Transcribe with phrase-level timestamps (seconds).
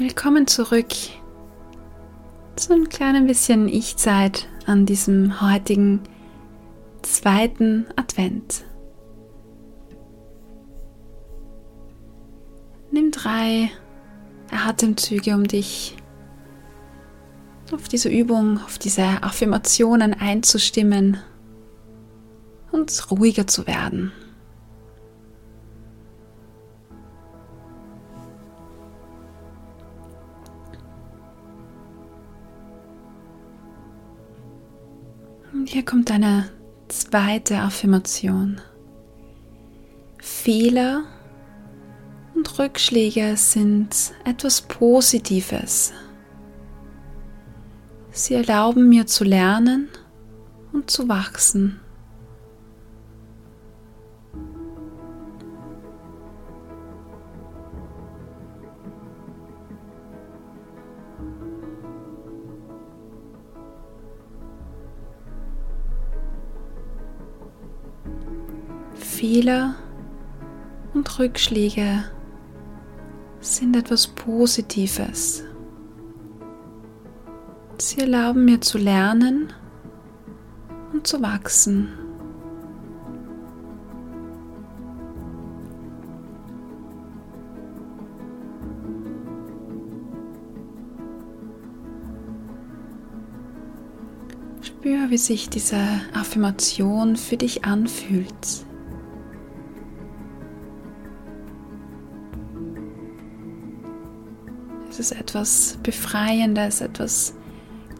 [0.00, 0.94] Willkommen zurück
[2.56, 6.00] zu ein kleines bisschen Ich-Zeit an diesem heutigen
[7.02, 8.64] zweiten Advent.
[12.90, 13.70] Nimm drei
[14.50, 15.98] Atemzüge, um dich
[17.70, 21.18] auf diese Übung, auf diese Affirmationen einzustimmen
[22.72, 24.12] und ruhiger zu werden.
[35.52, 36.48] Und hier kommt eine
[36.88, 38.60] zweite Affirmation.
[40.18, 41.04] Fehler
[42.34, 45.92] und Rückschläge sind etwas Positives.
[48.12, 49.88] Sie erlauben mir zu lernen
[50.72, 51.80] und zu wachsen.
[69.20, 69.74] Fehler
[70.94, 72.04] und Rückschläge
[73.40, 75.44] sind etwas Positives.
[77.76, 79.52] Sie erlauben mir zu lernen
[80.94, 81.88] und zu wachsen.
[94.62, 95.76] Spür, wie sich diese
[96.14, 98.64] Affirmation für dich anfühlt.
[104.98, 107.34] Ist etwas Befreiendes, etwas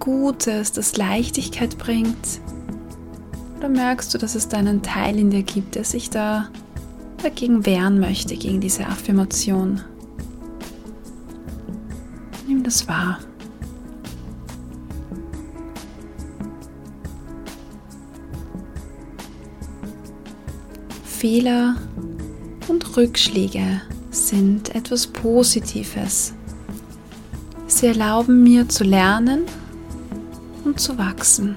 [0.00, 2.40] Gutes, das Leichtigkeit bringt?
[3.58, 6.48] Oder merkst du, dass es da einen Teil in dir gibt, der sich da
[7.22, 9.82] dagegen wehren möchte, gegen diese Affirmation?
[12.48, 13.18] Nimm das wahr.
[21.04, 21.76] Fehler
[22.68, 26.32] und Rückschläge sind etwas Positives.
[27.70, 29.44] Sie erlauben mir zu lernen
[30.64, 31.56] und zu wachsen.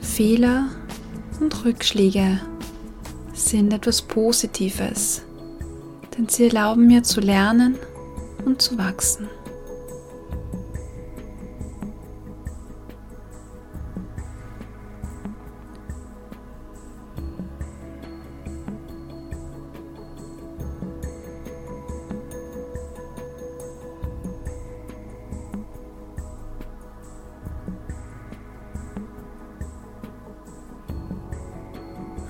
[0.00, 0.68] Fehler
[1.38, 2.40] und Rückschläge
[3.52, 5.20] sind etwas Positives,
[6.16, 7.76] denn sie erlauben mir zu lernen
[8.46, 9.28] und zu wachsen.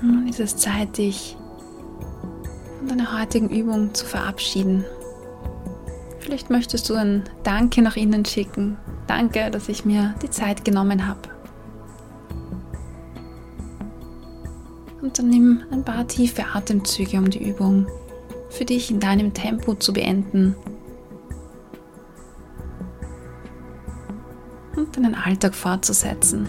[0.02, 1.36] Nun ist es Zeit, dich
[2.78, 4.84] von deiner heutigen Übung zu verabschieden.
[6.18, 8.78] Vielleicht möchtest du ein Danke nach innen schicken.
[9.06, 11.20] Danke, dass ich mir die Zeit genommen habe.
[15.00, 17.86] Und dann nimm ein paar tiefe Atemzüge, um die Übung
[18.50, 20.56] für dich in deinem Tempo zu beenden.
[24.74, 26.48] Und deinen Alltag fortzusetzen.